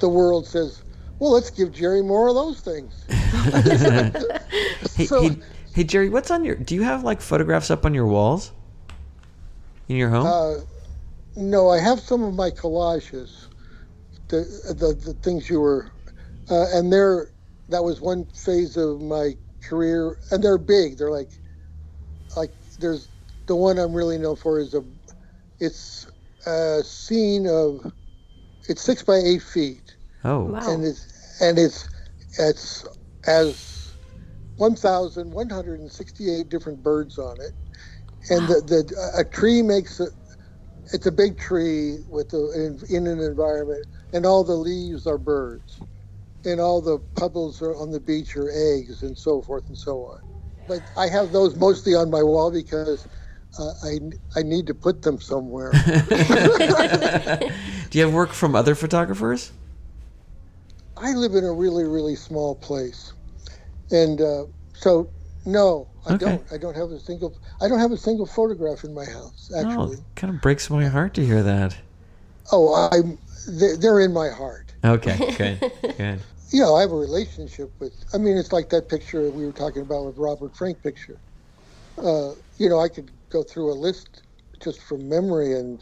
[0.00, 0.82] the world says,
[1.18, 3.04] well, let's give Jerry more of those things.
[4.96, 5.36] Hey, So- hey,
[5.74, 6.54] hey, Jerry, what's on your?
[6.56, 8.52] Do you have like photographs up on your walls
[9.88, 10.26] in your home?
[10.26, 10.60] Uh,
[11.36, 13.46] no, I have some of my collages,
[14.28, 15.90] the the, the things you were,
[16.50, 17.30] uh, and they're
[17.68, 20.98] that was one phase of my career, and they're big.
[20.98, 21.30] They're like,
[22.36, 23.08] like there's
[23.46, 24.82] the one I'm really known for is a,
[25.60, 26.06] it's
[26.46, 27.80] a scene of,
[28.68, 30.60] it's six by eight feet, oh, Wow.
[30.68, 31.06] and it's
[31.40, 31.88] and it's
[32.38, 32.86] it's
[33.26, 33.94] as
[34.56, 37.52] 1,168 different birds on it,
[38.30, 40.08] and the, the a tree makes a,
[40.92, 45.18] it's a big tree with a, in, in an environment, and all the leaves are
[45.18, 45.80] birds,
[46.44, 50.04] and all the pebbles are on the beach are eggs, and so forth and so
[50.04, 50.20] on.
[50.68, 53.06] But I have those mostly on my wall because.
[53.58, 53.98] Uh, I,
[54.36, 55.72] I need to put them somewhere.
[57.90, 59.52] do you have work from other photographers?
[60.96, 63.12] I live in a really, really small place,
[63.90, 65.10] and uh, so
[65.44, 66.24] no, I Okay.
[66.26, 66.52] don't.
[66.52, 67.34] I don't have a single.
[67.60, 69.50] I don't have a single photograph in my house.
[69.54, 71.76] Oh, Actually, it kind of breaks my heart to hear that.
[72.52, 73.18] oh, I'm.
[73.48, 74.74] They're, they're in my heart.
[74.84, 75.60] Okay, good,
[75.96, 76.20] good.
[76.52, 77.92] You know, I have a relationship with.
[78.14, 81.20] I mean, it's like that picture we were talking about with Robert Frank picture.
[81.98, 84.22] Uh, you know, I could go through a list
[84.62, 85.80] just from memory, and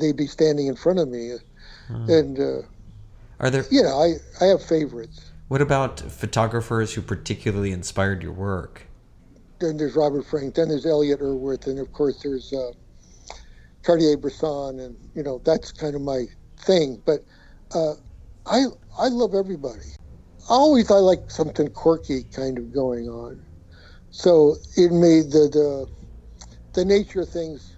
[0.00, 1.32] they'd be standing in front of me,
[1.88, 2.62] and uh,
[3.40, 3.64] Are there?
[3.70, 5.32] you know, I I have favorites.
[5.48, 8.86] What about photographers who particularly inspired your work?
[9.60, 12.72] then there's Robert Frank, then there's Elliott Erwitt, and of course there's uh,
[13.82, 16.24] Cartier-Bresson, and you know that's kind of my
[16.58, 17.00] thing.
[17.04, 17.20] But
[17.74, 17.94] uh,
[18.46, 18.64] I
[18.98, 19.90] I love everybody.
[20.48, 23.44] Always I like something quirky kind of going on.
[24.10, 25.86] So it made the the
[26.74, 27.76] the nature of things.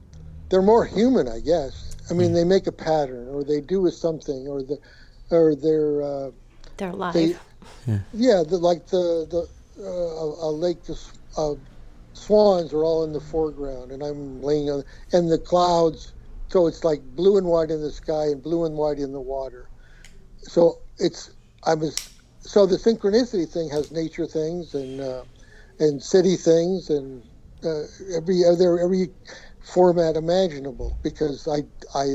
[0.51, 1.97] They're more human, I guess.
[2.11, 4.79] I mean, they make a pattern, or they do with something, or the
[5.31, 6.03] or they're.
[6.03, 6.31] Uh,
[6.77, 7.15] They're alive.
[7.15, 7.35] they,
[8.13, 9.49] yeah, the, like the the
[9.83, 11.61] uh, a, a lake of s- of
[12.15, 16.15] swans are all in the foreground, and I'm laying on, and the clouds.
[16.51, 19.21] So it's like blue and white in the sky and blue and white in the
[19.23, 19.71] water.
[20.43, 21.31] So it's
[21.65, 22.03] I was
[22.41, 25.25] so the synchronicity thing has nature things and uh,
[25.79, 27.25] and city things and
[27.65, 27.85] uh,
[28.17, 29.11] every other every
[29.63, 31.65] format imaginable because I
[31.99, 32.15] I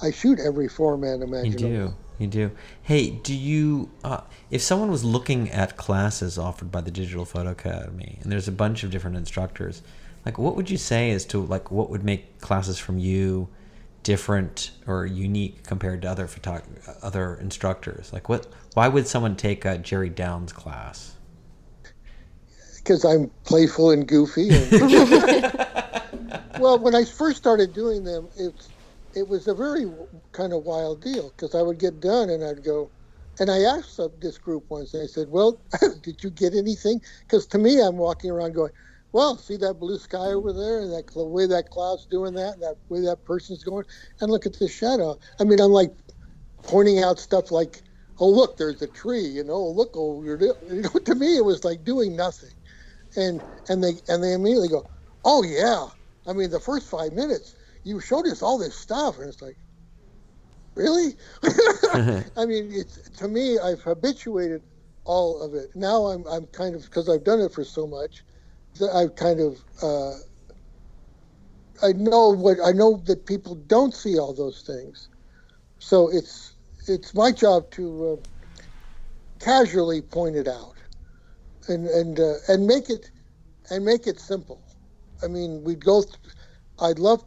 [0.00, 1.68] I shoot every format imaginable.
[1.68, 1.94] You do.
[2.18, 2.50] You do.
[2.82, 3.90] Hey, do you?
[4.02, 8.48] Uh, if someone was looking at classes offered by the Digital Photo Academy, and there's
[8.48, 9.82] a bunch of different instructors,
[10.24, 13.48] like what would you say as to like what would make classes from you
[14.02, 16.64] different or unique compared to other photog-
[17.02, 18.12] other instructors?
[18.12, 18.46] Like what?
[18.72, 21.15] Why would someone take a Jerry Downs class?
[22.86, 24.48] Because I'm playful and goofy.
[24.50, 24.70] And
[26.60, 28.68] well, when I first started doing them, it's
[29.14, 29.86] it was a very
[30.32, 32.92] kind of wild deal because I would get done and I'd go,
[33.40, 35.60] and I asked this group once, and I said, "Well,
[36.02, 38.72] did you get anything?" Because to me, I'm walking around going,
[39.10, 42.62] "Well, see that blue sky over there, and that way that cloud's doing that, and
[42.62, 43.84] that way that person's going,
[44.20, 45.92] and look at the shadow." I mean, I'm like
[46.62, 47.82] pointing out stuff like,
[48.20, 51.14] "Oh, look, there's a tree," you know, oh, "Look oh, over there." You know, to
[51.16, 52.55] me, it was like doing nothing
[53.16, 54.86] and and they and they immediately go,
[55.24, 55.88] "Oh yeah,
[56.26, 57.54] I mean, the first five minutes,
[57.84, 59.58] you showed us all this stuff, and it's like,
[60.76, 61.16] really?
[62.36, 64.62] I mean, it's to me, I've habituated
[65.04, 65.70] all of it.
[65.74, 68.24] Now I'm I'm kind of because I've done it for so much,
[68.78, 70.12] that I've kind of uh,
[71.82, 75.08] I know what I know that people don't see all those things,
[75.78, 76.56] so it's
[76.88, 78.16] it's my job to uh,
[79.40, 80.75] casually point it out,
[81.68, 83.10] and and uh, and make it
[83.70, 84.60] and make it simple.
[85.22, 86.02] I mean, we'd go.
[86.02, 86.14] Th-
[86.80, 87.24] I'd love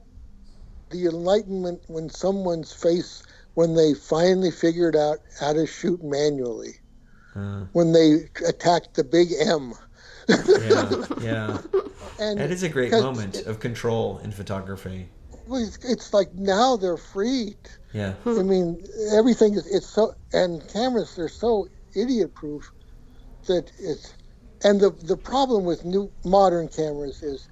[0.92, 3.24] the enlightenment when someone's face
[3.56, 6.76] when they finally figured out how to shoot manually.
[7.36, 9.74] Uh, When they attacked the big M.
[10.28, 11.58] yeah, yeah.
[12.20, 15.08] And That is a great moment it- of control in photography.
[15.48, 17.58] well, it's, it's like now they're freed.
[17.94, 18.14] Yeah.
[18.26, 18.84] I mean,
[19.14, 22.72] everything is it's so and cameras they're so idiot proof
[23.48, 24.14] that it's
[24.64, 27.47] and the the problem with new modern cameras is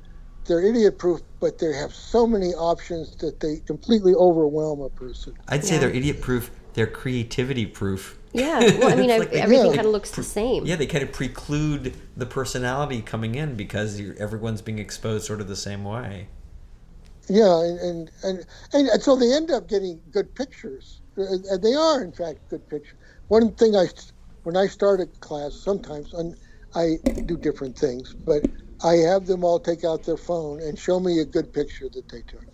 [0.45, 5.33] they're idiot proof, but they have so many options that they completely overwhelm a person.
[5.49, 5.81] I'd say Yeah.
[5.81, 6.51] they're idiot proof.
[6.73, 8.17] They're creativity proof.
[8.33, 8.59] Yeah.
[8.79, 9.75] Well, I mean, It's I, like they- everything Yeah.
[9.75, 10.65] kind of looks the same.
[10.65, 15.41] Yeah, they kind of preclude the personality coming in because you're, everyone's being exposed sort
[15.41, 16.27] of the same way.
[17.29, 21.61] Yeah, and and, and and and so they end up getting good pictures, Uh, and
[21.61, 22.95] they are in fact good pictures.
[23.27, 23.87] One thing I,
[24.43, 26.35] when I start a class, sometimes and
[26.77, 28.47] I do different things, but
[28.83, 32.09] I have them all take out their phone and show me a good picture that
[32.09, 32.45] they took,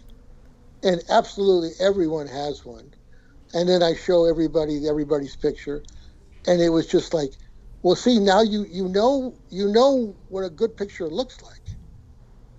[0.84, 2.93] and absolutely everyone has one,
[3.53, 5.84] and then I show everybody everybody's picture,
[6.47, 7.32] and it was just like,
[7.84, 11.61] well, see now you you know you know what a good picture looks like.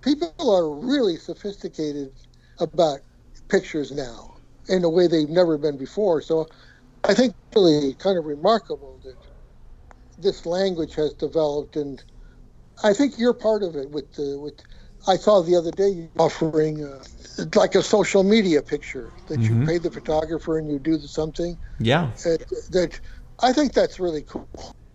[0.03, 2.11] People are really sophisticated
[2.59, 2.99] about
[3.49, 4.35] pictures now
[4.69, 6.21] in a way they've never been before.
[6.21, 6.47] So
[7.03, 9.15] I think really kind of remarkable that
[10.17, 12.03] this language has developed, and
[12.83, 13.91] I think you're part of it.
[13.91, 14.59] With the with,
[15.07, 17.03] I saw the other day you offering uh,
[17.55, 19.65] like a social media picture that you Mhm.
[19.65, 22.11] pay the photographer and you do something Yeah.
[22.25, 22.37] uh,
[22.71, 22.99] that
[23.41, 24.49] I think that's really cool.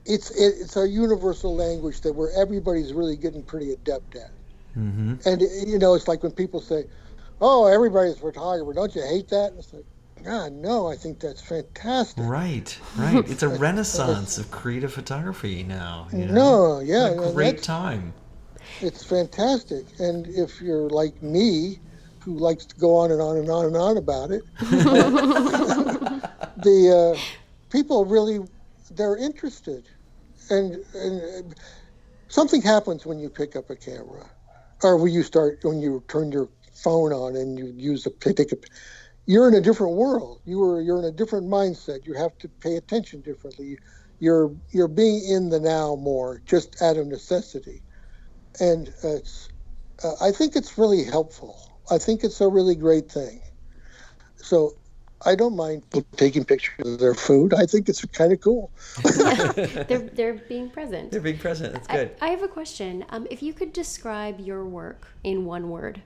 [0.06, 4.30] It's it, it's a universal language that where everybody's really getting pretty adept at.
[4.74, 6.86] hmm And you know, it's like when people say,
[7.40, 9.50] "Oh, everybody's a photographer," don't you hate that?
[9.50, 9.86] And it's like,
[10.22, 12.24] God, no, I think that's fantastic.
[12.24, 13.28] Right, right.
[13.28, 16.08] It's a renaissance of creative photography now.
[16.12, 16.34] You know?
[16.34, 18.12] No, yeah, What a great time.
[18.80, 19.86] it's fantastic.
[19.98, 21.78] And if you're like me,
[22.20, 24.42] who likes to go on and on and on and on about it,
[26.58, 27.18] the uh,
[27.70, 28.40] people really
[28.90, 29.84] they're interested,
[30.50, 31.54] and, and
[32.28, 34.28] something happens when you pick up a camera,
[34.82, 38.52] or when you start when you turn your phone on and you use a take
[38.52, 38.56] a.
[39.30, 40.40] You're in a different world.
[40.44, 42.04] You are you're in a different mindset.
[42.04, 43.78] You have to pay attention differently.
[44.18, 47.80] You're you're being in the now more, just out of necessity,
[48.58, 49.48] and uh, it's.
[50.02, 51.78] Uh, I think it's really helpful.
[51.92, 53.40] I think it's a really great thing.
[54.34, 54.74] So
[55.24, 57.54] I don't mind people taking pictures of their food.
[57.54, 58.72] I think it's kind of cool.
[59.04, 61.12] they're they're being present.
[61.12, 61.74] They're being present.
[61.74, 62.16] That's I, good.
[62.20, 63.04] I have a question.
[63.10, 66.02] Um, if you could describe your work in one word,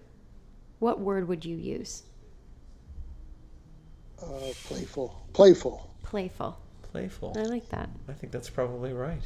[0.79, 2.03] what word would you use?
[4.25, 5.91] Uh, playful, playful.
[6.03, 6.59] Playful.
[6.93, 7.35] Playful.
[7.37, 7.89] I like that.
[8.09, 9.22] I think that's probably right.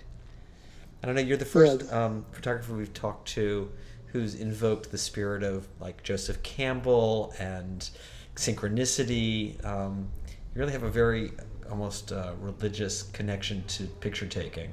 [1.03, 1.21] I don't know.
[1.21, 3.71] You're the first um, photographer we've talked to
[4.07, 7.89] who's invoked the spirit of like Joseph Campbell and
[8.37, 9.63] synchronicity.
[9.65, 10.09] Um,
[10.55, 11.33] you really have a very
[11.71, 14.73] almost uh, religious connection to picture taking,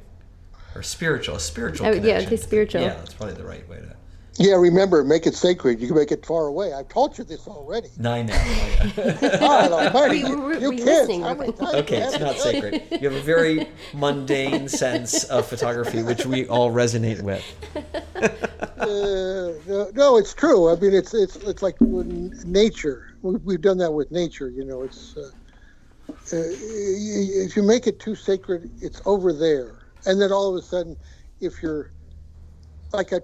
[0.74, 1.88] or spiritual, a spiritual.
[1.88, 2.30] Oh, yeah, connection.
[2.30, 2.82] the spiritual.
[2.82, 3.96] Yeah, that's probably the right way to.
[4.38, 5.80] Yeah, remember, make it sacred.
[5.80, 6.74] You can make it far away.
[6.74, 7.88] I've told you this already.
[7.98, 8.36] Nine now.
[8.46, 9.38] yeah.
[9.40, 10.86] God almighty, Were you- you, were you you kids.
[10.86, 11.66] listening, How many Rubin?
[11.66, 12.84] times Okay, it's not sacred.
[12.92, 17.44] You have a very mundane sense of photography, which we all resonate with.
[18.78, 20.70] Uh, no, no, it's true.
[20.70, 23.16] I mean, it's it's it's like nature.
[23.22, 24.50] We- We've done that with nature.
[24.50, 25.30] You know, it's uh,
[26.10, 29.76] uh, if you make it too sacred, it's over there,
[30.06, 30.98] and then all of a sudden,
[31.40, 31.92] if you're
[32.94, 33.22] like a,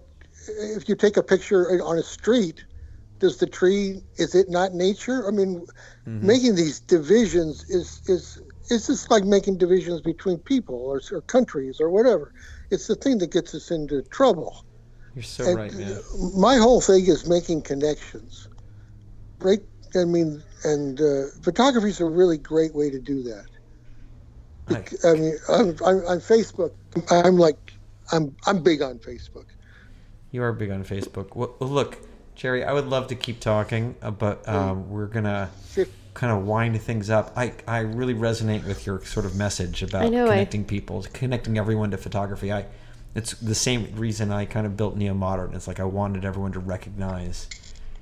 [0.48, 2.66] if you take a picture on a street,
[3.20, 5.28] does the tree is it not nature?
[5.28, 5.66] I mean,
[6.06, 11.80] making these divisions is is it's just like making divisions between people or, or countries
[11.80, 12.32] or whatever.
[12.70, 14.66] It's the thing that gets us into trouble.
[15.14, 16.00] You're so And, right, man.
[16.38, 18.48] My whole thing is making connections.
[19.40, 19.62] Great,
[19.96, 23.46] I mean, and uh, photography is a really great way to do that.
[24.68, 26.72] I- I mean, I'm, I'm, on Facebook,
[27.10, 27.74] I'm like,
[28.12, 29.46] I'm, I'm big on Facebook.
[30.32, 31.36] You are big on Facebook.
[31.36, 31.98] Well, look,
[32.36, 35.50] Jerry, I would love to keep talking, uh, but um, we're gonna
[36.14, 37.34] kind of wind things up.
[37.36, 41.06] I I really resonate with your sort of message about I know, I- connecting people,
[41.14, 42.52] connecting everyone to photography.
[42.52, 42.66] I,
[43.14, 45.54] it's the same reason I kind of built Neo Modern.
[45.54, 47.50] It's like I wanted everyone to recognize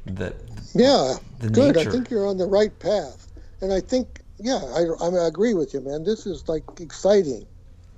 [0.06, 0.36] that.
[0.76, 1.76] Yeah, the good.
[1.76, 1.90] nature.
[1.90, 3.28] I think you're on the right path,
[3.62, 6.04] and I think yeah, I, I agree with you, man.
[6.04, 7.46] This is like exciting.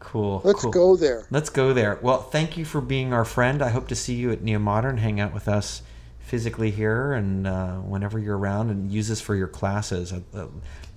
[0.02, 0.41] Cool.
[0.43, 0.72] Let's cool.
[0.72, 1.26] go there.
[1.32, 1.97] Let's go there.
[2.02, 3.62] Well, thank you for being our friend.
[3.62, 4.97] I hope to see you at Neo Modern.
[4.97, 5.82] Hang out with us
[6.20, 10.14] physically here and uh, whenever you're around, and use this for your classes.
[10.14, 10.47] I, uh,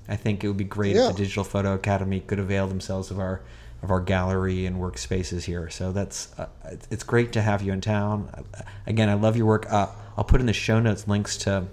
[0.09, 1.09] I think it would be great Yeah.
[1.09, 3.43] if the Digital Photo Academy could avail themselves of our
[3.83, 5.69] of our gallery and workspaces here.
[5.69, 8.31] So that's uh, it's- great to have you in town.
[8.33, 9.71] Uh, Again, I love your work.
[9.71, 11.67] Uh, I'll put in the show notes links to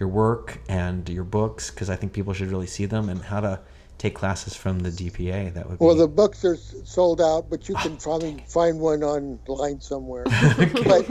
[0.00, 3.40] your work and your books because I think people should really see them and how
[3.40, 3.60] to
[4.02, 5.54] take classes from the DPA.
[5.54, 9.02] That would be Well, the books are sold out, but you can probably find one
[9.04, 10.24] online somewhere.
[10.84, 11.06] But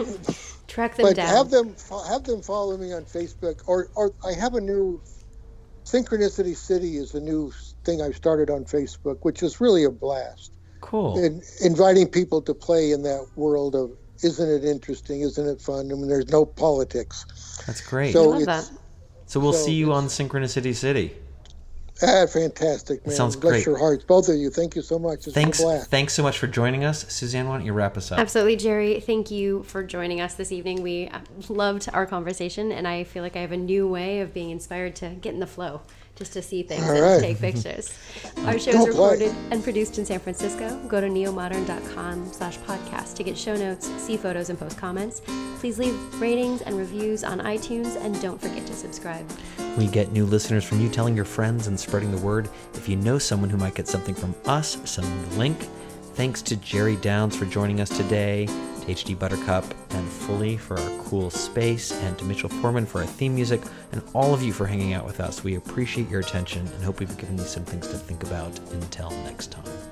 [0.67, 1.27] Track them but down.
[1.27, 1.75] have them
[2.07, 5.01] have them follow me on Facebook, or or I have a new
[5.85, 7.51] Synchronicity City is a new
[7.83, 10.51] thing I've started on Facebook, which is really a blast.
[10.81, 11.17] cool.
[11.23, 13.91] And inviting people to play in that world of
[14.23, 15.91] isn't it interesting, isn't it fun?
[15.91, 17.25] I mean, there's no politics.
[17.65, 18.13] That's great.
[18.13, 18.71] So- I love that.
[19.25, 21.15] So we'll So see you on Synchronicity City.
[22.03, 23.15] Ah, fantastic, man.
[23.15, 23.65] sounds Bless great.
[23.65, 24.49] your hearts, both of you.
[24.49, 25.27] Thank you so much.
[25.27, 25.89] It's Thanks, a blast.
[25.91, 27.47] thanks so much for joining us, Suzanne.
[27.47, 28.19] Why don't you wrap us up?
[28.19, 28.99] Absolutely, Jerry.
[28.99, 30.81] Thank you for joining us this evening.
[30.81, 34.33] We uh, loved our conversation, and I feel like I have a new way of
[34.33, 35.81] being inspired to get in the flow,
[36.21, 37.19] just to see things All and right.
[37.19, 37.91] take pictures.
[38.45, 39.11] Our show Don't is play.
[39.17, 40.77] recorded and produced in San Francisco.
[40.87, 45.21] Go to neomodern.com slash podcast to get show notes, see photos, and post comments.
[45.59, 49.27] Please leave ratings and reviews on iTunes, and don't forget to subscribe.
[49.79, 52.47] We get new listeners from you telling your friends and spreading the word.
[52.75, 55.57] If you know someone who might get something from us, send them the link.
[56.13, 58.47] Thanks to Jerry Downs for joining us today,
[58.81, 63.07] to HD Buttercup and Fully for our cool space, and to Mitchell Foreman for our
[63.07, 63.61] theme music,
[63.91, 65.43] and all of you for hanging out with us.
[65.43, 68.57] We appreciate your attention and hope we've given you some things to think about.
[68.71, 69.90] Until next time.